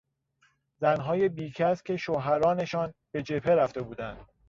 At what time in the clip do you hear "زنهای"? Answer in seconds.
0.81-1.29